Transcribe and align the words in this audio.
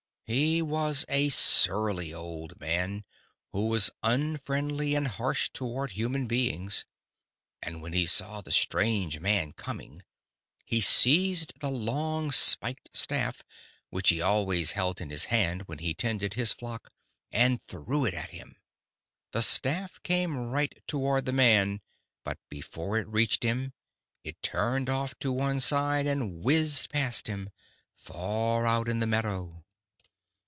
He 0.33 0.61
was 0.61 1.03
a 1.09 1.27
surly 1.27 2.13
old 2.13 2.57
man, 2.57 3.03
who 3.51 3.67
was 3.67 3.91
unfriendly 4.01 4.95
and 4.95 5.05
harsh 5.09 5.49
toward 5.49 5.91
human 5.91 6.25
beings. 6.25 6.85
And 7.61 7.81
when 7.81 7.91
he 7.91 8.05
saw 8.05 8.39
the 8.39 8.49
strange 8.53 9.19
man 9.19 9.51
coming, 9.51 10.03
he 10.63 10.79
seized 10.79 11.59
the 11.59 11.69
long 11.69 12.31
spiked 12.31 12.91
staff, 12.95 13.43
which 13.89 14.07
he 14.07 14.21
always 14.21 14.71
held 14.71 15.01
in 15.01 15.09
his 15.09 15.25
hand 15.25 15.63
when 15.63 15.79
he 15.79 15.93
tended 15.93 16.35
his 16.35 16.53
flock, 16.53 16.91
and 17.29 17.61
threw 17.63 18.05
it 18.05 18.13
at 18.13 18.29
him. 18.29 18.55
The 19.33 19.41
staff 19.41 20.01
came 20.01 20.37
right 20.37 20.81
toward 20.87 21.25
the 21.25 21.33
man, 21.33 21.81
but, 22.23 22.39
before 22.47 22.97
it 22.97 23.07
reached 23.09 23.43
him, 23.43 23.73
it 24.23 24.41
turned 24.41 24.87
off 24.89 25.13
to 25.19 25.33
one 25.33 25.59
side 25.59 26.07
and 26.07 26.41
whizzed 26.41 26.89
past 26.89 27.27
him, 27.27 27.49
far 27.93 28.65
out 28.65 28.87
in 28.87 28.99
the 29.01 29.05
meadow." 29.07 29.61